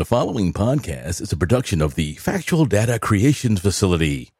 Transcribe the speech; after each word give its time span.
The 0.00 0.06
following 0.06 0.54
podcast 0.54 1.20
is 1.20 1.30
a 1.30 1.36
production 1.36 1.82
of 1.82 1.94
the 1.94 2.14
Factual 2.14 2.64
Data 2.64 2.98
Creations 2.98 3.60
Facility. 3.60 4.30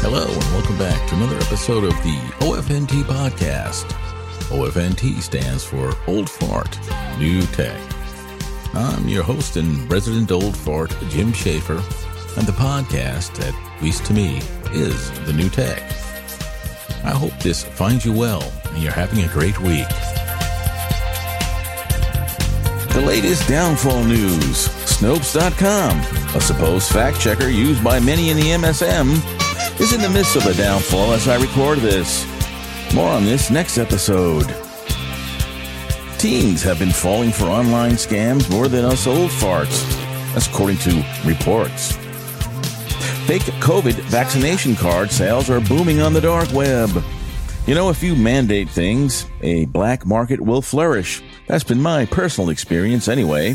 Hello, 0.00 0.24
and 0.24 0.42
welcome 0.54 0.78
back 0.78 1.06
to 1.10 1.16
another 1.16 1.36
episode 1.36 1.84
of 1.84 1.92
the 2.02 2.16
OFNT 2.40 3.02
podcast. 3.02 3.84
OFNT 4.48 5.20
stands 5.20 5.64
for 5.64 5.92
Old 6.06 6.30
Fart, 6.30 6.78
New 7.18 7.42
Tech. 7.48 7.95
I'm 8.74 9.08
your 9.08 9.22
host 9.22 9.56
and 9.56 9.90
resident 9.90 10.30
old 10.32 10.56
fart, 10.56 10.94
Jim 11.08 11.32
Schaefer, 11.32 11.82
and 12.36 12.46
the 12.46 12.52
podcast, 12.52 13.40
at 13.40 13.82
least 13.82 14.04
to 14.06 14.14
me, 14.14 14.38
is 14.72 15.10
the 15.26 15.32
new 15.32 15.48
tech. 15.48 15.82
I 17.04 17.10
hope 17.10 17.36
this 17.38 17.64
finds 17.64 18.04
you 18.04 18.12
well 18.12 18.42
and 18.70 18.82
you're 18.82 18.92
having 18.92 19.24
a 19.24 19.28
great 19.28 19.58
week. 19.60 19.88
The 22.92 23.02
latest 23.06 23.48
downfall 23.48 24.04
news 24.04 24.68
Snopes.com, 24.96 26.00
a 26.34 26.40
supposed 26.40 26.90
fact 26.90 27.20
checker 27.20 27.48
used 27.48 27.84
by 27.84 28.00
many 28.00 28.30
in 28.30 28.36
the 28.38 28.50
MSM, 28.52 29.12
is 29.78 29.92
in 29.92 30.00
the 30.00 30.08
midst 30.08 30.36
of 30.36 30.46
a 30.46 30.54
downfall 30.54 31.12
as 31.12 31.28
I 31.28 31.36
record 31.36 31.80
this. 31.80 32.26
More 32.94 33.10
on 33.10 33.24
this 33.26 33.50
next 33.50 33.76
episode. 33.76 34.46
Teens 36.26 36.60
have 36.64 36.80
been 36.80 36.90
falling 36.90 37.30
for 37.30 37.44
online 37.44 37.92
scams 37.92 38.50
more 38.50 38.66
than 38.66 38.84
us 38.84 39.06
old 39.06 39.30
farts. 39.30 39.86
That's 40.34 40.48
according 40.48 40.78
to 40.78 41.04
reports. 41.24 41.92
Fake 43.28 43.42
COVID 43.62 43.92
vaccination 44.10 44.74
card 44.74 45.12
sales 45.12 45.48
are 45.48 45.60
booming 45.60 46.00
on 46.00 46.14
the 46.14 46.20
dark 46.20 46.52
web. 46.52 46.90
You 47.68 47.76
know, 47.76 47.90
if 47.90 48.02
you 48.02 48.16
mandate 48.16 48.68
things, 48.68 49.26
a 49.40 49.66
black 49.66 50.04
market 50.04 50.40
will 50.40 50.62
flourish. 50.62 51.22
That's 51.46 51.62
been 51.62 51.80
my 51.80 52.06
personal 52.06 52.50
experience 52.50 53.06
anyway. 53.06 53.54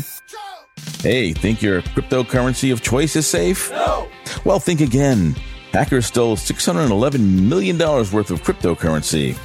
Hey, 1.00 1.34
think 1.34 1.60
your 1.60 1.82
cryptocurrency 1.82 2.72
of 2.72 2.80
choice 2.80 3.16
is 3.16 3.26
safe? 3.26 3.70
No! 3.70 4.08
Well, 4.46 4.58
think 4.58 4.80
again. 4.80 5.36
Hackers 5.74 6.06
stole 6.06 6.36
$611 6.38 7.20
million 7.50 7.76
worth 7.76 8.30
of 8.30 8.42
cryptocurrency. 8.42 9.36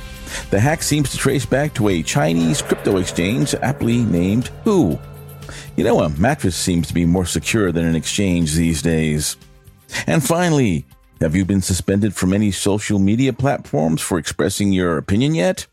The 0.49 0.59
hack 0.59 0.83
seems 0.83 1.11
to 1.11 1.17
trace 1.17 1.45
back 1.45 1.73
to 1.75 1.89
a 1.89 2.03
Chinese 2.03 2.61
crypto 2.61 2.97
exchange 2.97 3.53
aptly 3.55 4.03
named 4.03 4.47
Who. 4.63 4.99
You 5.75 5.83
know, 5.83 6.01
a 6.01 6.09
mattress 6.09 6.55
seems 6.55 6.87
to 6.87 6.93
be 6.93 7.05
more 7.05 7.25
secure 7.25 7.71
than 7.71 7.85
an 7.85 7.95
exchange 7.95 8.53
these 8.53 8.81
days. 8.81 9.37
And 10.05 10.23
finally, 10.23 10.85
have 11.21 11.35
you 11.35 11.45
been 11.45 11.61
suspended 11.61 12.15
from 12.15 12.33
any 12.33 12.51
social 12.51 12.99
media 12.99 13.33
platforms 13.33 14.01
for 14.01 14.17
expressing 14.17 14.71
your 14.71 14.97
opinion 14.97 15.35
yet? 15.35 15.67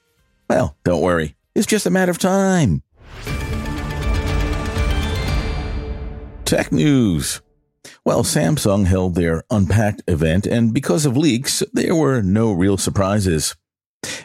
Well, 0.48 0.76
don't 0.84 1.02
worry. 1.02 1.36
It's 1.54 1.66
just 1.66 1.86
a 1.86 1.90
matter 1.90 2.10
of 2.10 2.18
time. 2.18 2.82
Tech 6.44 6.70
news. 6.70 7.40
Well, 8.04 8.22
Samsung 8.22 8.86
held 8.86 9.14
their 9.14 9.44
Unpacked 9.50 10.02
event, 10.06 10.46
and 10.46 10.74
because 10.74 11.06
of 11.06 11.16
leaks, 11.16 11.62
there 11.72 11.94
were 11.94 12.20
no 12.20 12.52
real 12.52 12.76
surprises. 12.76 13.56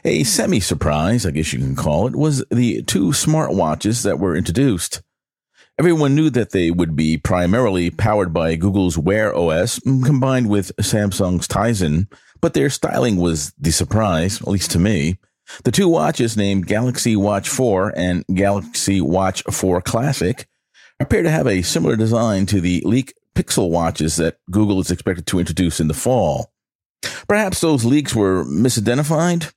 A 0.06 0.24
semi 0.24 0.60
surprise, 0.60 1.26
I 1.26 1.32
guess 1.32 1.52
you 1.52 1.60
can 1.60 1.76
call 1.76 2.08
it, 2.08 2.16
was 2.16 2.44
the 2.52 2.84
two 2.84 3.08
smartwatches 3.08 4.04
that 4.04 4.20
were 4.20 4.36
introduced. 4.36 5.02
Everyone 5.78 6.16
knew 6.16 6.30
that 6.30 6.52
they 6.52 6.72
would 6.72 6.96
be 6.96 7.18
primarily 7.18 7.90
powered 7.90 8.34
by 8.34 8.56
Google's 8.56 8.98
Wear 8.98 9.36
OS 9.36 9.80
combined 9.80 10.50
with 10.50 10.76
Samsung's 10.78 11.48
Tizen, 11.48 12.08
but 12.42 12.54
their 12.54 12.70
styling 12.70 13.18
was 13.18 13.54
the 13.58 13.72
surprise, 13.72 14.42
at 14.42 14.48
least 14.48 14.72
to 14.72 14.80
me. 14.80 15.18
The 15.64 15.72
two 15.72 15.88
watches 15.88 16.38
named 16.38 16.68
Galaxy 16.68 17.16
Watch 17.16 17.50
4 17.50 17.94
and 17.96 18.26
Galaxy 18.34 19.02
Watch 19.02 19.44
4 19.44 19.82
Classic 19.82 20.48
appear 21.00 21.24
to 21.24 21.32
have 21.32 21.48
a 21.48 21.62
similar 21.62 21.96
design 21.96 22.46
to 22.48 22.62
the 22.62 22.82
leak 22.86 23.14
Pixel 23.36 23.70
watches 23.70 24.18
that 24.18 24.38
Google 24.52 24.82
is 24.82 24.92
expected 24.92 25.26
to 25.28 25.40
introduce 25.40 25.80
in 25.80 25.88
the 25.88 25.94
fall. 25.94 26.52
Perhaps 27.28 27.62
those 27.62 27.86
leaks 27.86 28.14
were 28.14 28.44
misidentified? 28.44 29.52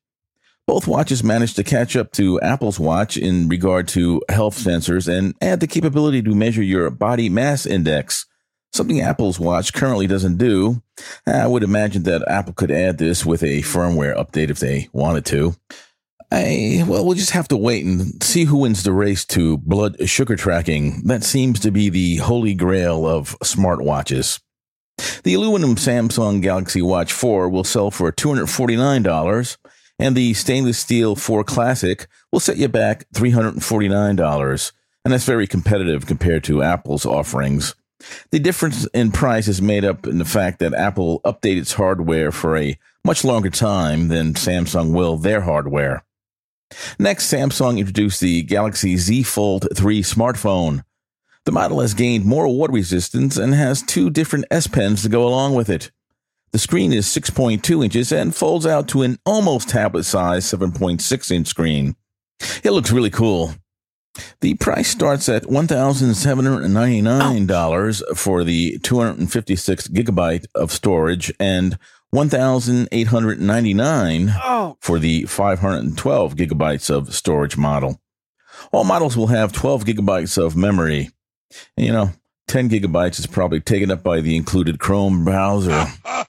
Both 0.66 0.86
watches 0.86 1.24
managed 1.24 1.56
to 1.56 1.64
catch 1.64 1.96
up 1.96 2.12
to 2.12 2.40
Apple's 2.40 2.78
watch 2.78 3.16
in 3.16 3.48
regard 3.48 3.88
to 3.88 4.22
health 4.28 4.56
sensors 4.56 5.08
and 5.08 5.34
add 5.40 5.60
the 5.60 5.66
capability 5.66 6.22
to 6.22 6.34
measure 6.34 6.62
your 6.62 6.88
body 6.90 7.28
mass 7.28 7.66
index, 7.66 8.26
something 8.72 9.00
Apple's 9.00 9.40
watch 9.40 9.72
currently 9.72 10.06
doesn't 10.06 10.38
do. 10.38 10.80
I 11.26 11.46
would 11.46 11.64
imagine 11.64 12.04
that 12.04 12.26
Apple 12.28 12.54
could 12.54 12.70
add 12.70 12.98
this 12.98 13.26
with 13.26 13.42
a 13.42 13.62
firmware 13.62 14.16
update 14.16 14.50
if 14.50 14.60
they 14.60 14.88
wanted 14.92 15.24
to. 15.26 15.54
I, 16.30 16.82
well, 16.86 17.04
we'll 17.04 17.16
just 17.16 17.32
have 17.32 17.48
to 17.48 17.58
wait 17.58 17.84
and 17.84 18.22
see 18.22 18.44
who 18.44 18.58
wins 18.58 18.84
the 18.84 18.92
race 18.92 19.26
to 19.26 19.58
blood 19.58 20.08
sugar 20.08 20.36
tracking. 20.36 21.02
That 21.04 21.24
seems 21.24 21.60
to 21.60 21.70
be 21.70 21.90
the 21.90 22.16
holy 22.16 22.54
grail 22.54 23.06
of 23.06 23.38
smartwatches. 23.40 24.40
The 25.24 25.34
aluminum 25.34 25.74
Samsung 25.74 26.40
Galaxy 26.40 26.80
Watch 26.80 27.12
4 27.12 27.50
will 27.50 27.64
sell 27.64 27.90
for 27.90 28.10
$249, 28.10 29.56
and 29.98 30.16
the 30.16 30.34
stainless 30.34 30.78
steel 30.78 31.14
4 31.14 31.44
Classic 31.44 32.06
will 32.30 32.40
set 32.40 32.56
you 32.56 32.68
back 32.68 33.06
$349. 33.14 34.72
And 35.04 35.12
that's 35.12 35.24
very 35.24 35.46
competitive 35.46 36.06
compared 36.06 36.44
to 36.44 36.62
Apple's 36.62 37.04
offerings. 37.04 37.74
The 38.30 38.38
difference 38.38 38.86
in 38.94 39.12
price 39.12 39.48
is 39.48 39.62
made 39.62 39.84
up 39.84 40.06
in 40.06 40.18
the 40.18 40.24
fact 40.24 40.58
that 40.58 40.74
Apple 40.74 41.20
updated 41.24 41.62
its 41.62 41.74
hardware 41.74 42.32
for 42.32 42.56
a 42.56 42.78
much 43.04 43.24
longer 43.24 43.50
time 43.50 44.08
than 44.08 44.34
Samsung 44.34 44.92
will 44.92 45.16
their 45.16 45.42
hardware. 45.42 46.04
Next, 46.98 47.32
Samsung 47.32 47.78
introduced 47.78 48.20
the 48.20 48.42
Galaxy 48.42 48.96
Z 48.96 49.24
Fold 49.24 49.68
3 49.74 50.02
smartphone. 50.02 50.84
The 51.44 51.52
model 51.52 51.80
has 51.80 51.94
gained 51.94 52.24
more 52.24 52.46
water 52.48 52.72
resistance 52.72 53.36
and 53.36 53.54
has 53.54 53.82
two 53.82 54.10
different 54.10 54.46
S 54.50 54.66
Pens 54.66 55.02
to 55.02 55.08
go 55.08 55.26
along 55.26 55.54
with 55.54 55.68
it. 55.68 55.90
The 56.52 56.58
screen 56.58 56.92
is 56.92 57.06
6.2 57.06 57.82
inches 57.84 58.12
and 58.12 58.34
folds 58.34 58.66
out 58.66 58.88
to 58.88 59.00
an 59.02 59.18
almost 59.24 59.68
tablet 59.70 60.02
size 60.04 60.44
7.6 60.44 61.30
inch 61.30 61.46
screen. 61.48 61.96
It 62.62 62.72
looks 62.72 62.92
really 62.92 63.08
cool. 63.10 63.54
The 64.42 64.52
price 64.54 64.88
starts 64.88 65.28
at 65.30 65.44
$1,799 65.44 68.16
for 68.16 68.44
the 68.44 68.78
256 68.82 69.88
gigabyte 69.88 70.44
of 70.54 70.70
storage 70.70 71.32
and 71.40 71.78
1,899 72.10 74.34
Oh. 74.44 74.76
for 74.80 74.98
the 74.98 75.24
512 75.24 76.36
gigabytes 76.36 76.90
of 76.90 77.14
storage 77.14 77.56
model. 77.56 77.98
All 78.70 78.84
models 78.84 79.16
will 79.16 79.28
have 79.28 79.50
12 79.52 79.86
gigabytes 79.86 80.36
of 80.36 80.54
memory. 80.56 81.08
And, 81.78 81.86
you 81.86 81.92
know, 81.92 82.10
10 82.48 82.68
gigabytes 82.68 83.18
is 83.18 83.26
probably 83.26 83.60
taken 83.60 83.90
up 83.90 84.02
by 84.02 84.20
the 84.20 84.36
included 84.36 84.78
Chrome 84.78 85.24
browser. 85.24 85.86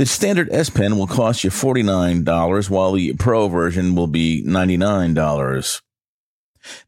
the 0.00 0.06
standard 0.06 0.48
S 0.50 0.70
Pen 0.70 0.96
will 0.96 1.06
cost 1.06 1.44
you 1.44 1.50
$49, 1.50 2.70
while 2.70 2.92
the 2.92 3.12
Pro 3.18 3.48
version 3.48 3.94
will 3.94 4.06
be 4.06 4.42
$99. 4.46 5.82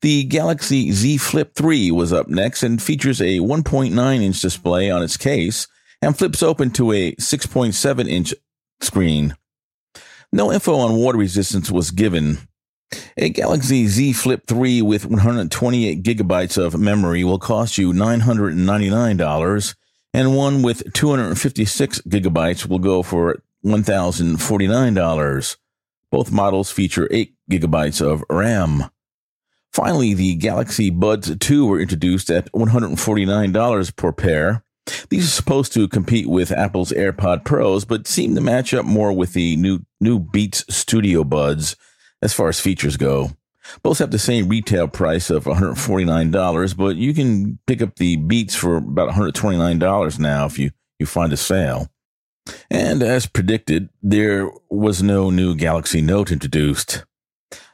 The 0.00 0.24
Galaxy 0.24 0.92
Z 0.92 1.18
Flip 1.18 1.54
3 1.54 1.90
was 1.90 2.10
up 2.10 2.28
next 2.28 2.62
and 2.62 2.80
features 2.80 3.20
a 3.20 3.40
1.9 3.40 4.22
inch 4.22 4.40
display 4.40 4.90
on 4.90 5.02
its 5.02 5.18
case 5.18 5.68
and 6.00 6.16
flips 6.16 6.42
open 6.42 6.70
to 6.70 6.92
a 6.92 7.12
6.7 7.16 8.08
inch 8.08 8.32
screen. 8.80 9.36
No 10.32 10.50
info 10.50 10.76
on 10.76 10.96
water 10.96 11.18
resistance 11.18 11.70
was 11.70 11.90
given. 11.90 12.38
A 13.18 13.28
Galaxy 13.28 13.88
Z 13.88 14.14
Flip 14.14 14.42
3 14.46 14.80
with 14.80 15.04
128 15.04 16.02
gigabytes 16.02 16.56
of 16.56 16.80
memory 16.80 17.24
will 17.24 17.38
cost 17.38 17.76
you 17.76 17.92
$999, 17.92 19.74
and 20.14 20.36
one 20.36 20.62
with 20.62 20.92
256 20.92 22.02
gigabytes 22.02 22.68
will 22.68 22.78
go 22.78 23.02
for 23.02 23.42
$1,049. 23.64 25.56
Both 26.10 26.32
models 26.32 26.70
feature 26.70 27.08
8 27.10 27.34
gigabytes 27.50 28.00
of 28.00 28.22
RAM. 28.28 28.90
Finally, 29.72 30.12
the 30.12 30.34
Galaxy 30.34 30.90
Buds 30.90 31.34
2 31.38 31.66
were 31.66 31.80
introduced 31.80 32.30
at 32.30 32.52
$149 32.52 33.96
per 33.96 34.12
pair. 34.12 34.64
These 35.08 35.24
are 35.24 35.30
supposed 35.30 35.72
to 35.72 35.88
compete 35.88 36.26
with 36.26 36.52
Apple's 36.52 36.92
AirPod 36.92 37.44
Pros, 37.44 37.86
but 37.86 38.06
seem 38.06 38.34
to 38.34 38.40
match 38.42 38.74
up 38.74 38.84
more 38.84 39.12
with 39.12 39.32
the 39.32 39.56
new, 39.56 39.80
new 40.00 40.18
Beats 40.18 40.64
Studio 40.68 41.24
Buds 41.24 41.76
as 42.20 42.34
far 42.34 42.48
as 42.48 42.60
features 42.60 42.98
go. 42.98 43.30
Both 43.82 43.98
have 43.98 44.10
the 44.10 44.18
same 44.18 44.48
retail 44.48 44.88
price 44.88 45.30
of 45.30 45.44
$149, 45.44 46.76
but 46.76 46.96
you 46.96 47.14
can 47.14 47.58
pick 47.66 47.82
up 47.82 47.96
the 47.96 48.16
Beats 48.16 48.54
for 48.54 48.76
about 48.76 49.10
$129 49.10 50.18
now 50.18 50.46
if 50.46 50.58
you, 50.58 50.70
you 50.98 51.06
find 51.06 51.32
a 51.32 51.36
sale. 51.36 51.88
And 52.70 53.02
as 53.02 53.26
predicted, 53.26 53.88
there 54.02 54.50
was 54.68 55.02
no 55.02 55.30
new 55.30 55.54
Galaxy 55.54 56.00
Note 56.00 56.32
introduced. 56.32 57.04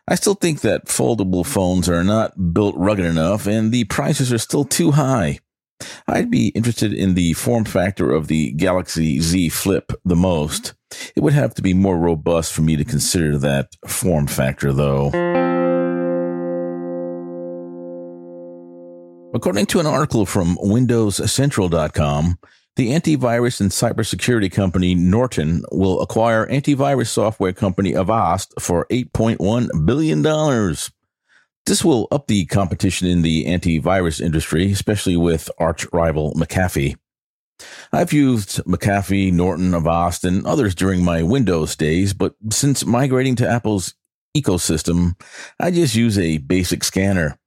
I 0.06 0.14
still 0.14 0.34
think 0.34 0.60
that 0.62 0.86
foldable 0.86 1.44
phones 1.44 1.88
are 1.88 2.04
not 2.04 2.54
built 2.54 2.74
rugged 2.76 3.04
enough 3.04 3.46
and 3.46 3.72
the 3.72 3.84
prices 3.84 4.32
are 4.32 4.38
still 4.38 4.64
too 4.64 4.92
high. 4.92 5.40
I'd 6.06 6.30
be 6.30 6.48
interested 6.48 6.92
in 6.92 7.14
the 7.14 7.34
form 7.34 7.64
factor 7.64 8.10
of 8.10 8.26
the 8.26 8.52
Galaxy 8.52 9.20
Z 9.20 9.50
Flip 9.50 9.92
the 10.04 10.16
most. 10.16 10.74
It 11.14 11.22
would 11.22 11.34
have 11.34 11.54
to 11.54 11.62
be 11.62 11.74
more 11.74 11.98
robust 11.98 12.52
for 12.52 12.62
me 12.62 12.76
to 12.76 12.84
consider 12.84 13.36
that 13.38 13.76
form 13.86 14.26
factor 14.26 14.72
though. 14.72 15.47
According 19.34 19.66
to 19.66 19.80
an 19.80 19.86
article 19.86 20.24
from 20.24 20.56
WindowsCentral.com, 20.56 22.38
the 22.76 22.92
antivirus 22.92 23.60
and 23.60 23.70
cybersecurity 23.70 24.50
company 24.50 24.94
Norton 24.94 25.64
will 25.70 26.00
acquire 26.00 26.46
antivirus 26.46 27.08
software 27.08 27.52
company 27.52 27.92
Avast 27.92 28.54
for 28.58 28.86
$8.1 28.90 29.84
billion. 29.84 30.22
This 31.66 31.84
will 31.84 32.08
up 32.10 32.26
the 32.26 32.46
competition 32.46 33.06
in 33.06 33.20
the 33.20 33.44
antivirus 33.44 34.18
industry, 34.18 34.72
especially 34.72 35.18
with 35.18 35.50
arch 35.58 35.86
rival 35.92 36.32
McAfee. 36.32 36.96
I've 37.92 38.14
used 38.14 38.64
McAfee, 38.64 39.30
Norton, 39.30 39.74
Avast, 39.74 40.24
and 40.24 40.46
others 40.46 40.74
during 40.74 41.04
my 41.04 41.22
Windows 41.22 41.76
days, 41.76 42.14
but 42.14 42.34
since 42.50 42.86
migrating 42.86 43.36
to 43.36 43.48
Apple's 43.48 43.94
ecosystem, 44.34 45.20
I 45.60 45.70
just 45.70 45.94
use 45.94 46.18
a 46.18 46.38
basic 46.38 46.82
scanner. 46.82 47.38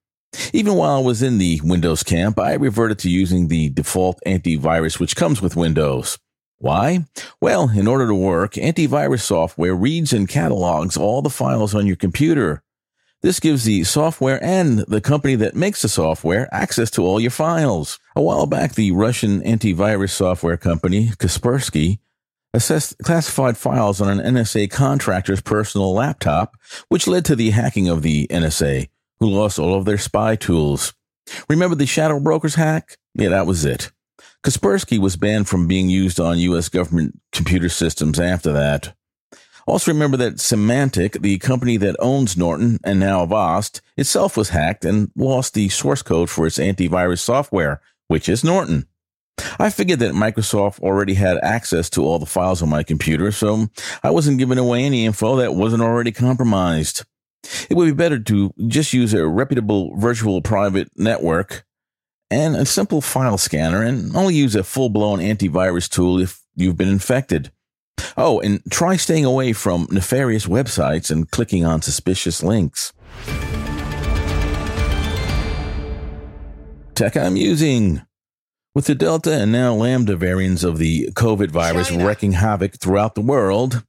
Even 0.54 0.76
while 0.76 0.98
I 0.98 1.00
was 1.00 1.22
in 1.22 1.38
the 1.38 1.62
Windows 1.64 2.04
camp, 2.04 2.40
I 2.40 2.54
reverted 2.54 3.00
to 3.00 3.10
using 3.10 3.48
the 3.48 3.70
default 3.70 4.20
antivirus 4.26 5.00
which 5.00 5.16
comes 5.16 5.42
with 5.42 5.56
Windows. 5.56 6.18
Why? 6.58 7.06
Well, 7.42 7.70
in 7.70 7.88
order 7.88 8.08
to 8.08 8.14
work, 8.14 8.54
antivirus 8.54 9.22
software 9.22 9.74
reads 9.74 10.14
and 10.14 10.30
catalogs 10.30 10.96
all 10.96 11.22
the 11.22 11.30
files 11.30 11.74
on 11.74 11.88
your 11.88 11.96
computer. 11.96 12.64
This 13.22 13.40
gives 13.40 13.66
the 13.66 13.84
software 13.84 14.44
and 14.44 14.80
the 14.80 15.02
company 15.02 15.36
that 15.36 15.56
makes 15.56 15.82
the 15.82 15.90
software 15.90 16.48
access 16.54 16.90
to 16.92 17.04
all 17.04 17.20
your 17.20 17.32
files. 17.32 18.00
A 18.16 18.22
while 18.22 18.46
back, 18.46 18.74
the 18.74 18.92
Russian 18.92 19.42
antivirus 19.42 20.12
software 20.12 20.58
company, 20.58 21.08
Kaspersky, 21.18 22.00
assessed 22.54 22.98
classified 23.04 23.58
files 23.58 24.02
on 24.02 24.20
an 24.20 24.36
NSA 24.36 24.70
contractor's 24.70 25.42
personal 25.42 25.94
laptop, 25.94 26.58
which 26.90 27.08
led 27.08 27.26
to 27.26 27.36
the 27.36 27.52
hacking 27.52 27.88
of 27.88 28.02
the 28.02 28.28
NSA 28.28 28.90
who 29.22 29.30
lost 29.30 29.60
all 29.60 29.76
of 29.76 29.86
their 29.86 29.98
spy 29.98 30.36
tools. 30.36 30.94
Remember 31.48 31.76
the 31.76 31.86
Shadow 31.86 32.20
Brokers 32.20 32.56
hack? 32.56 32.98
Yeah, 33.14 33.30
that 33.30 33.48
was 33.48 33.64
it. 33.64 33.92
Kaspersky 34.44 35.00
was 35.00 35.16
banned 35.16 35.48
from 35.48 35.68
being 35.68 35.90
used 35.90 36.20
on 36.20 36.40
U.S. 36.40 36.68
government 36.68 37.20
computer 37.32 37.70
systems 37.70 38.20
after 38.20 38.52
that. 38.52 38.94
Also 39.68 39.92
remember 39.92 40.18
that 40.18 40.38
Symantec, 40.38 41.22
the 41.22 41.38
company 41.38 41.78
that 41.78 41.96
owns 42.00 42.36
Norton 42.36 42.80
and 42.84 43.00
now 43.00 43.22
Avast, 43.22 43.82
itself 43.96 44.36
was 44.36 44.50
hacked 44.50 44.84
and 44.84 45.12
lost 45.16 45.54
the 45.54 45.70
source 45.70 46.02
code 46.02 46.30
for 46.30 46.48
its 46.48 46.58
antivirus 46.58 47.20
software, 47.20 47.80
which 48.08 48.28
is 48.28 48.44
Norton. 48.44 48.88
I 49.60 49.70
figured 49.70 50.00
that 50.00 50.14
Microsoft 50.14 50.80
already 50.80 51.14
had 51.14 51.38
access 51.44 51.90
to 51.92 52.04
all 52.04 52.18
the 52.18 52.26
files 52.26 52.62
on 52.62 52.70
my 52.70 52.82
computer, 52.82 53.32
so 53.32 53.68
I 54.04 54.10
wasn't 54.10 54.40
giving 54.40 54.58
away 54.58 54.84
any 54.84 55.06
info 55.06 55.36
that 55.38 55.54
wasn't 55.54 55.84
already 55.84 56.12
compromised. 56.12 57.06
It 57.70 57.76
would 57.76 57.86
be 57.86 57.94
better 57.94 58.20
to 58.20 58.54
just 58.68 58.94
use 58.94 59.14
a 59.14 59.28
reputable 59.28 59.96
virtual 59.98 60.42
private 60.42 60.90
network 60.96 61.66
and 62.30 62.56
a 62.56 62.66
simple 62.66 63.02
file 63.02 63.38
scanner 63.38 63.84
and 63.84 64.16
only 64.16 64.36
use 64.36 64.56
a 64.56 64.64
full 64.64 64.90
blown 64.90 65.20
antivirus 65.20 65.90
tool 65.90 66.20
if 66.20 66.42
you've 66.56 66.78
been 66.78 66.88
infected. 66.90 67.52
Oh, 68.18 68.40
and 68.40 68.62
try 68.70 68.96
staying 68.96 69.26
away 69.26 69.54
from 69.54 69.88
nefarious 69.92 70.46
websites 70.46 71.12
and 71.12 71.30
clicking 71.30 71.66
on 71.66 71.82
suspicious 71.82 72.42
links. 72.42 72.94
Tech 76.96 77.16
I'm 77.18 77.36
using. 77.36 78.02
With 78.74 78.86
the 78.86 78.96
Delta 78.96 79.34
and 79.34 79.52
now 79.52 79.74
Lambda 79.74 80.16
variants 80.16 80.64
of 80.64 80.78
the 80.78 81.10
COVID 81.14 81.52
virus 81.52 81.90
China. 81.90 82.06
wreaking 82.06 82.34
havoc 82.34 82.80
throughout 82.80 83.16
the 83.16 83.22
world, 83.22 83.84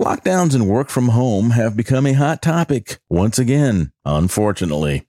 Lockdowns 0.00 0.54
and 0.54 0.68
work 0.68 0.88
from 0.88 1.08
home 1.08 1.50
have 1.50 1.76
become 1.76 2.06
a 2.06 2.12
hot 2.12 2.42
topic 2.42 2.98
once 3.08 3.38
again, 3.38 3.92
unfortunately. 4.04 5.06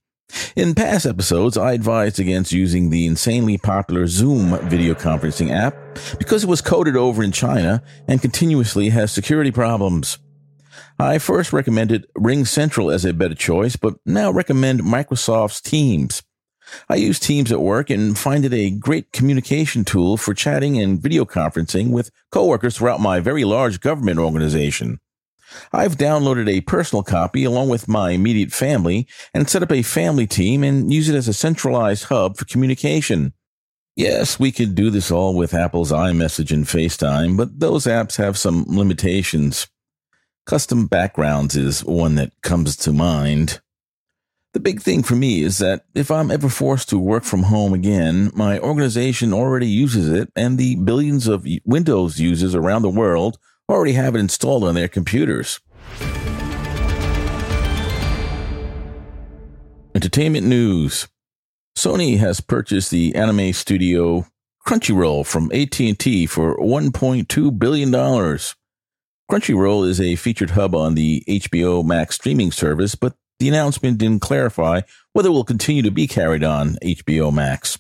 In 0.56 0.76
past 0.76 1.06
episodes, 1.06 1.58
I 1.58 1.74
advised 1.74 2.20
against 2.20 2.52
using 2.52 2.90
the 2.90 3.06
insanely 3.06 3.58
popular 3.58 4.08
Zoom 4.08 4.58
video 4.70 4.94
conferencing 4.94 5.52
app 5.52 5.76
because 6.20 6.44
it 6.44 6.50
was 6.50 6.62
coded 6.62 6.96
over 6.96 7.24
in 7.24 7.32
China 7.32 7.84
and 8.08 8.22
continuously 8.22 8.90
has 8.90 9.12
security 9.12 9.52
problems. 9.52 10.18
I 11.00 11.18
first 11.18 11.52
recommended 11.52 12.06
RingCentral 12.18 12.94
as 12.94 13.06
a 13.06 13.14
better 13.14 13.36
choice, 13.36 13.76
but 13.76 13.96
now 14.06 14.32
recommend 14.32 14.82
Microsoft's 14.82 15.62
Teams. 15.62 16.22
I 16.90 16.96
use 16.96 17.20
Teams 17.20 17.52
at 17.52 17.62
work 17.62 17.90
and 17.90 18.18
find 18.18 18.46
it 18.46 18.54
a 18.54 18.72
great 18.72 19.12
communication 19.12 19.86
tool 19.86 20.18
for 20.18 20.34
chatting 20.34 20.80
and 20.80 21.02
video 21.02 21.26
conferencing 21.26 21.92
with 21.92 22.12
coworkers 22.32 22.78
throughout 22.78 23.00
my 23.00 23.20
very 23.20 23.44
large 23.44 23.80
government 23.80 24.20
organization. 24.20 25.00
I've 25.74 25.98
downloaded 25.98 26.50
a 26.50 26.62
personal 26.62 27.04
copy 27.04 27.44
along 27.44 27.70
with 27.70 27.88
my 27.88 28.12
immediate 28.12 28.52
family 28.52 29.08
and 29.34 29.50
set 29.50 29.64
up 29.64 29.72
a 29.72 29.82
family 29.82 30.28
team 30.28 30.64
and 30.64 30.94
use 30.94 31.10
it 31.10 31.16
as 31.16 31.28
a 31.28 31.34
centralized 31.34 32.06
hub 32.06 32.38
for 32.38 32.46
communication. 32.46 33.34
Yes, 33.96 34.40
we 34.40 34.52
could 34.52 34.74
do 34.74 34.90
this 34.90 35.12
all 35.12 35.36
with 35.36 35.54
Apple's 35.54 35.92
iMessage 35.92 36.52
and 36.52 36.66
FaceTime, 36.66 37.36
but 37.36 37.60
those 37.60 37.86
apps 37.86 38.16
have 38.16 38.38
some 38.38 38.66
limitations. 38.68 39.68
Custom 40.46 40.88
backgrounds 40.88 41.56
is 41.56 41.84
one 41.84 42.16
that 42.16 42.32
comes 42.42 42.76
to 42.78 42.94
mind. 42.94 43.60
The 44.54 44.60
big 44.60 44.82
thing 44.82 45.02
for 45.02 45.16
me 45.16 45.44
is 45.44 45.60
that 45.60 45.86
if 45.96 46.12
I'm 46.12 46.30
ever 46.30 46.50
forced 46.50 46.90
to 46.90 47.00
work 47.00 47.24
from 47.24 47.44
home 47.44 47.74
again, 47.74 48.32
my 48.34 48.60
organization 48.60 49.32
already 49.32 49.68
uses 49.68 50.10
it 50.10 50.30
and 50.36 50.58
the 50.58 50.76
billions 50.76 51.30
of 51.30 51.48
Windows 51.64 52.20
users 52.20 52.54
around 52.54 52.82
the 52.82 52.90
world 52.90 53.38
already 53.70 53.94
have 53.94 54.14
it 54.14 54.20
installed 54.20 54.66
on 54.66 54.76
their 54.76 54.90
computers. 54.90 55.62
Entertainment 59.96 60.46
news. 60.46 61.08
Sony 61.78 62.18
has 62.18 62.42
purchased 62.42 62.92
the 62.92 63.16
anime 63.16 63.54
studio 63.54 64.26
Crunchyroll 64.68 65.26
from 65.26 65.50
AT&T 65.54 66.26
for 66.26 66.58
$1.2 66.58 67.58
billion. 67.58 67.92
Crunchyroll 69.32 69.88
is 69.88 70.02
a 70.02 70.18
featured 70.18 70.50
hub 70.52 70.76
on 70.76 70.96
the 70.96 71.24
HBO 71.26 71.86
Max 71.86 72.16
streaming 72.16 72.52
service, 72.52 72.96
but 72.96 73.16
the 73.42 73.50
announcement 73.50 73.98
didn't 73.98 74.22
clarify 74.22 74.82
whether 75.14 75.30
it 75.30 75.32
will 75.32 75.44
continue 75.44 75.82
to 75.82 75.90
be 75.90 76.06
carried 76.06 76.44
on 76.44 76.78
HBO 76.84 77.34
Max. 77.34 77.80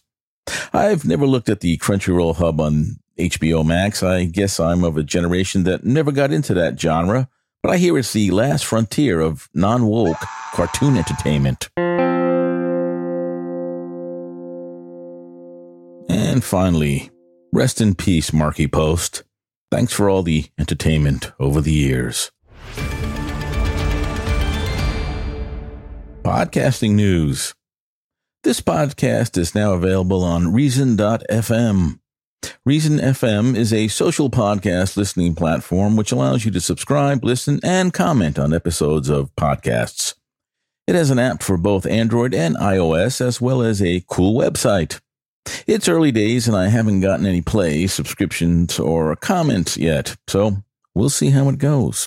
I've 0.74 1.06
never 1.06 1.28
looked 1.28 1.50
at 1.50 1.60
the 1.60 1.78
Crunchyroll 1.78 2.36
hub 2.36 2.60
on 2.60 2.98
HBO 3.20 3.64
Max. 3.64 4.02
I 4.02 4.26
guess 4.26 4.60
I'm 4.60 4.84
of 4.84 4.98
a 4.98 5.04
generation 5.04 5.64
that 5.66 5.84
never 5.84 6.12
got 6.12 6.32
into 6.32 6.56
that 6.56 6.82
genre, 6.82 7.30
but 7.62 7.72
I 7.72 7.78
hear 7.78 7.96
it's 8.00 8.12
the 8.12 8.32
last 8.32 8.66
frontier 8.66 9.20
of 9.20 9.50
non 9.54 9.86
woke 9.86 10.18
cartoon 10.52 10.98
entertainment. 10.98 11.70
And 16.10 16.44
finally, 16.44 17.12
rest 17.54 17.82
in 17.82 17.94
peace, 17.94 18.34
Markie 18.34 18.68
Post. 18.68 19.24
Thanks 19.70 19.94
for 19.94 20.10
all 20.10 20.24
the 20.24 20.48
entertainment 20.58 21.32
over 21.40 21.62
the 21.62 21.72
years. 21.72 22.32
Podcasting 26.24 26.92
news. 26.92 27.56
This 28.44 28.62
podcast 28.62 29.40
is 29.40 29.56
now 29.56 29.74
available 29.74 30.24
on 30.24 30.54
Reason.fm. 30.54 32.00
Reason 32.64 32.98
FM 33.00 33.56
is 33.56 33.74
a 33.74 33.88
social 33.88 34.30
podcast 34.30 34.98
listening 34.98 35.34
platform 35.34 35.96
which 35.96 36.12
allows 36.12 36.46
you 36.46 36.52
to 36.52 36.62
subscribe, 36.62 37.24
listen, 37.24 37.60
and 37.64 37.92
comment 37.92 38.38
on 38.38 38.54
episodes 38.54 39.10
of 39.10 39.36
podcasts. 39.36 40.14
It 40.88 40.94
has 40.94 41.10
an 41.10 41.18
app 41.18 41.42
for 41.42 41.58
both 41.58 41.88
Android 41.88 42.36
and 42.36 42.56
iOS, 42.56 43.20
as 43.20 43.42
well 43.42 43.64
as 43.64 43.82
a 43.82 44.04
cool 44.08 44.40
website. 44.40 45.00
It's 45.66 45.90
early 45.90 46.12
days 46.12 46.48
and 46.48 46.56
I 46.56 46.68
haven't 46.68 47.02
gotten 47.02 47.26
any 47.26 47.42
play, 47.42 47.88
subscriptions, 47.88 48.78
or 48.78 49.16
comments 49.16 49.76
yet, 49.76 50.16
so 50.28 50.58
we'll 50.94 51.10
see 51.10 51.32
how 51.32 51.50
it 51.50 51.58
goes. 51.58 52.06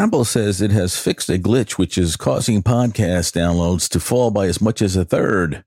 Apple 0.00 0.24
says 0.24 0.62
it 0.62 0.70
has 0.70 0.98
fixed 0.98 1.28
a 1.28 1.38
glitch 1.38 1.72
which 1.72 1.98
is 1.98 2.16
causing 2.16 2.62
podcast 2.62 3.36
downloads 3.36 3.86
to 3.86 4.00
fall 4.00 4.30
by 4.30 4.46
as 4.46 4.58
much 4.58 4.80
as 4.80 4.96
a 4.96 5.04
third. 5.04 5.62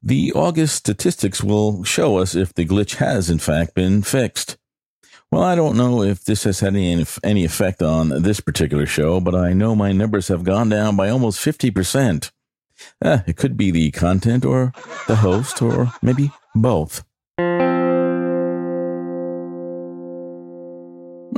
The 0.00 0.32
August 0.32 0.76
statistics 0.76 1.42
will 1.42 1.82
show 1.82 2.18
us 2.18 2.36
if 2.36 2.54
the 2.54 2.64
glitch 2.64 2.98
has 2.98 3.28
in 3.28 3.40
fact 3.40 3.74
been 3.74 4.02
fixed. 4.02 4.58
Well, 5.32 5.42
I 5.42 5.56
don't 5.56 5.76
know 5.76 6.04
if 6.04 6.22
this 6.22 6.44
has 6.44 6.60
had 6.60 6.76
any, 6.76 7.04
any 7.24 7.44
effect 7.44 7.82
on 7.82 8.22
this 8.22 8.38
particular 8.38 8.86
show, 8.86 9.18
but 9.18 9.34
I 9.34 9.54
know 9.54 9.74
my 9.74 9.90
numbers 9.90 10.28
have 10.28 10.44
gone 10.44 10.68
down 10.68 10.94
by 10.94 11.08
almost 11.08 11.44
50%. 11.44 12.30
Eh, 13.02 13.20
it 13.26 13.36
could 13.36 13.56
be 13.56 13.72
the 13.72 13.90
content 13.90 14.44
or 14.44 14.72
the 15.08 15.16
host 15.16 15.60
or 15.60 15.92
maybe 16.00 16.30
both. 16.54 17.02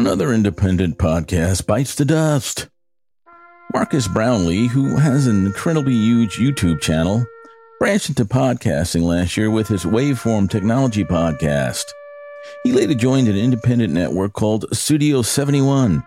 Another 0.00 0.32
independent 0.32 0.96
podcast 0.96 1.66
bites 1.66 1.94
the 1.94 2.06
dust. 2.06 2.68
Marques 3.74 4.08
Brownlee, 4.08 4.66
who 4.66 4.96
has 4.96 5.26
an 5.26 5.44
incredibly 5.44 5.92
huge 5.92 6.38
YouTube 6.38 6.80
channel, 6.80 7.26
branched 7.78 8.08
into 8.08 8.24
podcasting 8.24 9.02
last 9.02 9.36
year 9.36 9.50
with 9.50 9.68
his 9.68 9.84
Waveform 9.84 10.48
Technology 10.48 11.04
podcast. 11.04 11.84
He 12.64 12.72
later 12.72 12.94
joined 12.94 13.28
an 13.28 13.36
independent 13.36 13.92
network 13.92 14.32
called 14.32 14.74
Studio 14.74 15.20
71. 15.20 16.02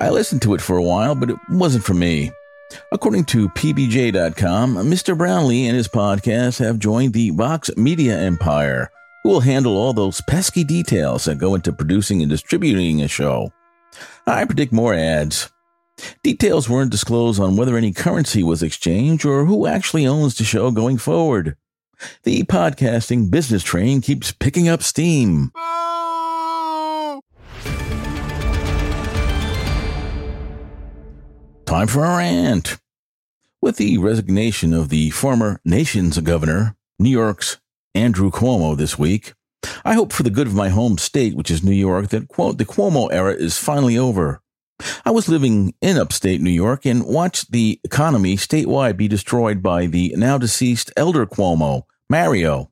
I 0.00 0.08
listened 0.08 0.40
to 0.40 0.54
it 0.54 0.62
for 0.62 0.78
a 0.78 0.82
while, 0.82 1.14
but 1.14 1.28
it 1.28 1.36
wasn't 1.50 1.84
for 1.84 1.92
me. 1.92 2.32
According 2.90 3.26
to 3.26 3.50
PBJ.com, 3.50 4.76
Mr. 4.76 5.14
Brownlee 5.14 5.66
and 5.66 5.76
his 5.76 5.88
podcast 5.88 6.58
have 6.60 6.78
joined 6.78 7.12
the 7.12 7.28
Vox 7.30 7.68
Media 7.76 8.18
empire, 8.18 8.90
who 9.22 9.28
will 9.28 9.40
handle 9.40 9.76
all 9.76 9.92
those 9.92 10.20
pesky 10.22 10.64
details 10.64 11.24
that 11.24 11.38
go 11.38 11.54
into 11.54 11.72
producing 11.72 12.22
and 12.22 12.30
distributing 12.30 13.02
a 13.02 13.08
show. 13.08 13.52
I 14.26 14.44
predict 14.44 14.72
more 14.72 14.94
ads. 14.94 15.50
Details 16.22 16.68
weren't 16.68 16.90
disclosed 16.90 17.40
on 17.40 17.56
whether 17.56 17.76
any 17.76 17.92
currency 17.92 18.42
was 18.42 18.62
exchanged 18.62 19.26
or 19.26 19.44
who 19.44 19.66
actually 19.66 20.06
owns 20.06 20.36
the 20.36 20.44
show 20.44 20.70
going 20.70 20.98
forward. 20.98 21.56
The 22.22 22.44
podcasting 22.44 23.30
business 23.30 23.62
train 23.62 24.00
keeps 24.00 24.32
picking 24.32 24.68
up 24.68 24.82
steam. 24.82 25.52
Time 31.66 31.86
for 31.86 32.04
a 32.04 32.16
rant. 32.16 32.78
With 33.62 33.76
the 33.76 33.98
resignation 33.98 34.72
of 34.72 34.88
the 34.88 35.10
former 35.10 35.60
nation's 35.64 36.18
governor, 36.18 36.76
New 36.98 37.10
York's 37.10 37.58
Andrew 37.94 38.30
Cuomo 38.30 38.76
this 38.76 38.98
week, 38.98 39.34
I 39.84 39.94
hope 39.94 40.12
for 40.12 40.22
the 40.22 40.30
good 40.30 40.46
of 40.46 40.54
my 40.54 40.68
home 40.68 40.98
state, 40.98 41.34
which 41.34 41.50
is 41.50 41.62
New 41.62 41.72
York, 41.72 42.08
that 42.08 42.28
quote, 42.28 42.58
the 42.58 42.64
Cuomo 42.64 43.08
era 43.12 43.34
is 43.34 43.58
finally 43.58 43.98
over. 43.98 44.40
I 45.04 45.10
was 45.10 45.28
living 45.28 45.74
in 45.82 45.98
upstate 45.98 46.40
New 46.40 46.50
York 46.50 46.86
and 46.86 47.04
watched 47.04 47.52
the 47.52 47.80
economy 47.84 48.36
statewide 48.36 48.96
be 48.96 49.08
destroyed 49.08 49.62
by 49.62 49.86
the 49.86 50.14
now 50.16 50.38
deceased 50.38 50.90
elder 50.96 51.26
Cuomo, 51.26 51.82
Mario. 52.08 52.70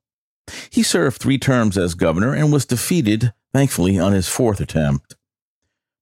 He 0.71 0.83
served 0.83 1.21
three 1.21 1.39
terms 1.39 1.77
as 1.77 1.95
governor 1.95 2.35
and 2.35 2.53
was 2.53 2.65
defeated, 2.65 3.33
thankfully, 3.53 3.99
on 3.99 4.13
his 4.13 4.29
fourth 4.29 4.61
attempt. 4.61 5.17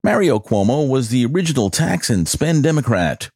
Mario 0.04 0.38
Cuomo 0.38 0.88
was 0.88 1.08
the 1.08 1.26
original 1.26 1.70
tax 1.70 2.08
and 2.08 2.28
spend 2.28 2.62
Democrat. 2.62 3.30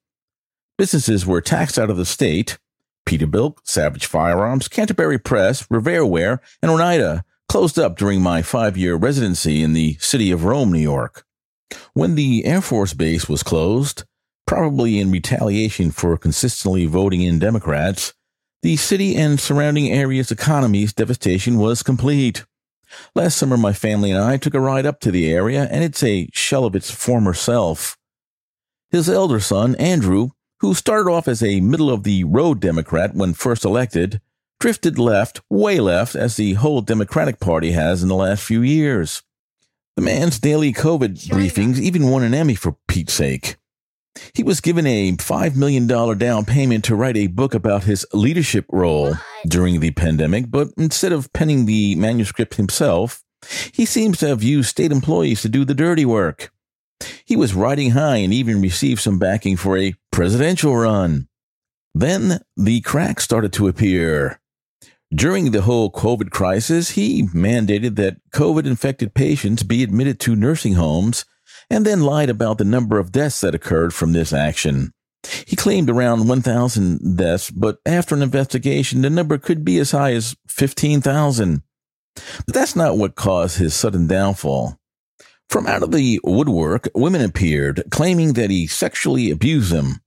Businesses 0.79 1.27
were 1.27 1.41
taxed 1.41 1.79
out 1.79 1.91
of 1.91 1.97
the 1.97 2.07
state. 2.07 2.59
Peterbilt, 3.07 3.59
Savage 3.65 4.07
Firearms, 4.07 4.69
Canterbury 4.69 5.19
Press, 5.19 5.67
Revere 5.71 6.07
Ware, 6.07 6.41
and 6.63 6.71
Oneida 6.71 7.25
closed 7.49 7.79
up 7.79 7.97
during 7.97 8.23
my 8.23 8.43
five 8.43 8.77
year 8.77 8.95
residency 8.95 9.63
in 9.63 9.73
the 9.73 9.97
city 9.99 10.31
of 10.31 10.45
Rome, 10.45 10.71
New 10.71 10.79
York. 10.79 11.25
When 11.95 12.15
the 12.15 12.45
Air 12.45 12.61
Force 12.61 12.95
Base 12.95 13.29
was 13.29 13.43
closed, 13.43 14.05
probably 14.47 14.99
in 14.99 15.11
retaliation 15.11 15.91
for 15.91 16.17
consistently 16.17 16.87
voting 16.87 17.23
in 17.23 17.39
Democrats, 17.39 18.15
the 18.63 18.77
city 18.77 19.17
and 19.17 19.41
surrounding 19.41 19.91
area's 19.91 20.31
economy's 20.31 20.93
devastation 20.93 21.57
was 21.57 21.83
complete. 21.83 22.45
Last 23.15 23.37
summer, 23.37 23.57
my 23.57 23.73
family 23.73 24.11
and 24.11 24.23
I 24.23 24.37
took 24.37 24.55
a 24.55 24.61
ride 24.61 24.87
up 24.87 25.01
to 25.01 25.11
the 25.11 25.33
area, 25.33 25.69
and 25.71 25.83
it's 25.83 26.03
a 26.03 26.29
shell 26.33 26.65
of 26.65 26.77
its 26.77 26.91
former 26.91 27.33
self. 27.33 27.97
His 28.91 29.09
elder 29.09 29.41
son, 29.41 29.77
Andrew, 29.77 30.31
who 30.61 30.75
started 30.75 31.11
off 31.11 31.27
as 31.27 31.43
a 31.43 31.61
middle 31.61 31.91
of 31.91 32.03
the 32.03 32.25
road 32.25 32.61
Democrat 32.61 33.15
when 33.15 33.35
first 33.35 33.65
elected, 33.65 34.21
drifted 34.59 34.99
left, 34.99 35.41
way 35.49 35.81
left, 35.81 36.15
as 36.15 36.37
the 36.37 36.55
whole 36.55 36.83
Democratic 36.83 37.41
Party 37.41 37.73
has 37.73 38.03
in 38.03 38.09
the 38.09 38.15
last 38.15 38.45
few 38.45 38.63
years. 38.63 39.23
The 39.97 40.03
man's 40.03 40.39
daily 40.39 40.73
COVID 40.73 41.29
briefings 41.29 41.79
even 41.79 42.09
won 42.11 42.23
an 42.23 42.35
Emmy 42.35 42.55
for 42.55 42.77
Pete's 42.89 43.13
sake. 43.13 43.57
He 44.35 44.43
was 44.43 44.61
given 44.61 44.87
a 44.87 45.13
$5 45.13 45.57
million 45.57 45.87
down 45.87 46.45
payment 46.45 46.85
to 46.85 46.95
write 46.95 47.17
a 47.17 47.29
book 47.29 47.55
about 47.55 47.85
his 47.85 48.07
leadership 48.13 48.67
role 48.71 49.15
during 49.47 49.81
the 49.81 49.93
pandemic, 49.93 50.51
but 50.51 50.69
instead 50.77 51.13
of 51.13 51.33
penning 51.33 51.67
the 51.67 51.95
manuscript 51.95 52.57
himself, 52.57 53.23
he 53.73 53.87
seems 53.87 54.19
to 54.19 54.29
have 54.29 54.43
used 54.43 54.69
state 54.69 54.93
employees 54.93 55.43
to 55.43 55.49
do 55.49 55.65
the 55.65 55.75
dirty 55.75 56.05
work. 56.05 56.53
He 57.25 57.37
was 57.37 57.55
riding 57.55 57.93
high 57.93 58.17
and 58.17 58.35
even 58.35 58.61
received 58.61 59.01
some 59.01 59.19
backing 59.19 59.57
for 59.57 59.79
a 59.79 59.95
presidential 60.21 60.77
run. 60.77 61.29
Then 61.95 62.41
the 62.55 62.83
cracks 62.83 63.25
started 63.25 63.55
to 63.55 63.69
appear. 63.69 64.39
During 65.11 65.51
the 65.51 65.63
whole 65.63 65.91
COVID 65.91 66.29
crisis, 66.31 66.91
he 66.91 67.23
mandated 67.29 67.97
that 67.97 68.19
COVID 68.35 68.67
infected 68.67 69.15
patients 69.15 69.63
be 69.63 69.83
admitted 69.83 70.21
to 70.21 70.37
nursing 70.37 70.75
homes 70.75 71.25
and 71.71 71.87
then 71.87 72.03
lied 72.03 72.29
about 72.29 72.59
the 72.59 72.67
number 72.67 72.99
of 72.99 73.13
deaths 73.13 73.41
that 73.41 73.55
occurred 73.55 73.95
from 73.95 74.13
this 74.13 74.31
action. 74.31 74.93
He 75.47 75.57
claimed 75.57 75.89
around 75.89 76.29
1,000 76.29 77.17
deaths, 77.17 77.51
but 77.51 77.79
after 77.87 78.15
an 78.15 78.21
investigation, 78.21 79.01
the 79.01 79.09
number 79.09 79.39
could 79.39 79.65
be 79.65 79.79
as 79.79 79.93
high 79.93 80.13
as 80.13 80.37
15,000. 80.49 81.63
But 82.45 82.55
that's 82.55 82.77
not 82.77 82.99
what 82.99 83.15
caused 83.15 83.57
his 83.57 83.73
sudden 83.73 84.07
downfall. 84.07 84.79
From 85.49 85.67
out 85.67 85.83
of 85.83 85.93
the 85.93 86.21
woodwork, 86.23 86.91
women 86.95 87.23
appeared, 87.23 87.85
claiming 87.91 88.35
that 88.35 88.51
he 88.51 88.67
sexually 88.67 89.31
abused 89.31 89.73
them. 89.73 90.03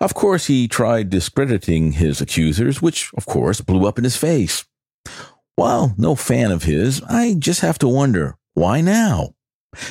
Of 0.00 0.14
course, 0.14 0.46
he 0.46 0.68
tried 0.68 1.10
discrediting 1.10 1.92
his 1.92 2.20
accusers, 2.20 2.82
which, 2.82 3.10
of 3.14 3.26
course, 3.26 3.60
blew 3.60 3.86
up 3.86 3.98
in 3.98 4.04
his 4.04 4.16
face. 4.16 4.64
While 5.56 5.94
no 5.98 6.14
fan 6.14 6.52
of 6.52 6.62
his, 6.64 7.02
I 7.02 7.34
just 7.38 7.60
have 7.60 7.78
to 7.80 7.88
wonder, 7.88 8.36
why 8.54 8.80
now? 8.80 9.34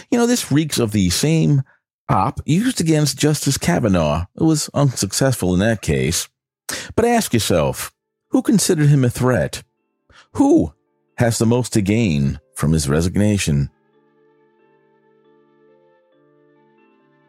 You 0.09 0.17
know, 0.17 0.27
this 0.27 0.51
reeks 0.51 0.79
of 0.79 0.91
the 0.91 1.09
same 1.09 1.63
op 2.09 2.39
used 2.45 2.79
against 2.79 3.19
Justice 3.19 3.57
Kavanaugh. 3.57 4.25
It 4.39 4.43
was 4.43 4.69
unsuccessful 4.73 5.53
in 5.53 5.59
that 5.59 5.81
case. 5.81 6.29
But 6.95 7.05
ask 7.05 7.33
yourself, 7.33 7.93
who 8.29 8.41
considered 8.41 8.89
him 8.89 9.03
a 9.03 9.09
threat? 9.09 9.63
Who 10.33 10.73
has 11.17 11.37
the 11.37 11.45
most 11.45 11.73
to 11.73 11.81
gain 11.81 12.39
from 12.55 12.71
his 12.71 12.89
resignation? 12.89 13.69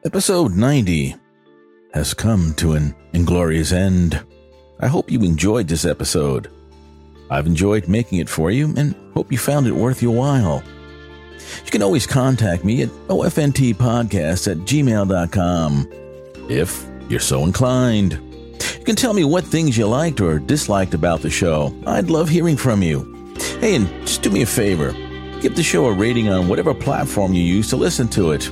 Episode 0.05 0.55
90 0.55 1.17
has 1.95 2.15
come 2.15 2.55
to 2.55 2.73
an 2.73 2.95
inglorious 3.13 3.73
end. 3.73 4.25
I 4.81 4.87
hope 4.87 5.11
you 5.11 5.21
enjoyed 5.21 5.69
this 5.69 5.85
episode. 5.85 6.51
I've 7.31 7.47
enjoyed 7.47 7.89
making 7.89 8.19
it 8.19 8.29
for 8.29 8.51
you 8.51 8.75
and 8.77 8.95
hope 9.15 9.33
you 9.33 9.39
found 9.39 9.67
it 9.67 9.73
worth 9.73 10.03
your 10.03 10.15
while. 10.15 10.63
You 11.65 11.71
can 11.71 11.83
always 11.83 12.07
contact 12.07 12.65
me 12.65 12.83
at 12.83 12.89
ofntpodcast 13.09 14.51
at 14.51 14.59
gmail.com 14.59 15.89
if 16.51 16.87
you're 17.09 17.21
so 17.21 17.45
inclined. 17.45 18.13
You 18.79 18.85
can 18.85 18.97
tell 18.97 19.15
me 19.15 19.25
what 19.25 19.45
things 19.45 19.77
you 19.77 19.87
liked 19.87 20.21
or 20.21 20.39
disliked 20.39 20.95
about 20.95 21.21
the 21.21 21.31
show. 21.31 21.75
I'd 21.87 22.11
love 22.11 22.29
hearing 22.29 22.57
from 22.57 22.83
you. 22.83 23.35
Hey, 23.61 23.77
and 23.77 23.89
just 24.07 24.23
do 24.23 24.31
me 24.31 24.43
a 24.43 24.47
favor 24.47 24.95
give 25.41 25.55
the 25.55 25.63
show 25.63 25.87
a 25.87 25.93
rating 25.93 26.29
on 26.29 26.49
whatever 26.49 26.75
platform 26.75 27.33
you 27.33 27.43
use 27.43 27.71
to 27.71 27.77
listen 27.77 28.09
to 28.09 28.33
it. 28.33 28.51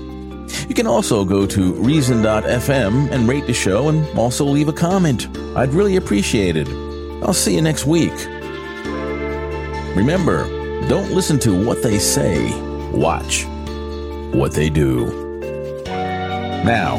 You 0.69 0.75
can 0.75 0.87
also 0.87 1.25
go 1.25 1.47
to 1.47 1.73
reason.fm 1.75 3.11
and 3.11 3.29
rate 3.29 3.47
the 3.47 3.55
show 3.55 3.89
and 3.89 4.07
also 4.19 4.45
leave 4.45 4.69
a 4.69 4.73
comment. 4.73 5.29
I'd 5.57 5.73
really 5.73 5.97
appreciate 5.97 6.57
it. 6.57 6.69
I'll 7.23 7.33
see 7.33 7.55
you 7.55 7.63
next 7.63 7.87
week. 7.87 8.13
Remember, 9.97 10.49
don't 10.89 11.13
listen 11.13 11.39
to 11.41 11.65
what 11.65 11.83
they 11.83 11.99
say, 11.99 12.53
watch 12.93 13.47
what 14.35 14.53
they 14.53 14.69
do. 14.69 15.07
Now, 16.65 16.99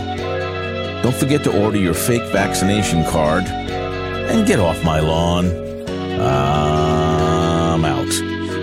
don't 1.04 1.16
forget 1.16 1.44
to 1.44 1.63
order 1.63 1.77
your 1.77 1.94
fake 1.94 2.32
vaccination 2.32 3.04
card 3.06 3.44
and 3.46 4.48
get 4.48 4.60
off 4.60 4.84
my 4.84 5.00
lawn. 5.00 5.46
I'm 6.20 6.22
out. 6.22 7.07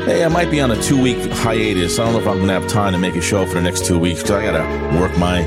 Hey, 0.04 0.22
I 0.22 0.28
might 0.28 0.50
be 0.50 0.60
on 0.60 0.70
a 0.70 0.82
two 0.82 1.00
week 1.00 1.16
hiatus. 1.32 1.98
I 1.98 2.04
don't 2.04 2.12
know 2.12 2.20
if 2.20 2.26
I'm 2.26 2.36
going 2.36 2.48
to 2.48 2.52
have 2.52 2.68
time 2.68 2.92
to 2.92 2.98
make 2.98 3.16
a 3.16 3.22
show 3.22 3.46
for 3.46 3.54
the 3.54 3.62
next 3.62 3.86
two 3.86 3.98
weeks 3.98 4.20
because 4.20 4.32
I 4.32 4.44
got 4.44 4.58
to 4.58 5.00
work 5.00 5.16
my 5.16 5.40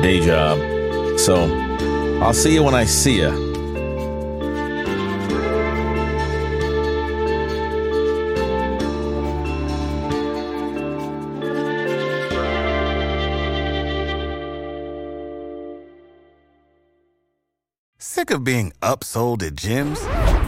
day 0.00 0.24
job. 0.24 0.58
So 1.20 1.44
I'll 2.22 2.32
see 2.32 2.54
you 2.54 2.62
when 2.62 2.74
I 2.74 2.86
see 2.86 3.18
you. 3.18 3.48
Sick 17.98 18.30
of 18.30 18.42
being 18.42 18.72
upsold 18.80 19.42
at 19.42 19.54
gyms? 19.54 20.47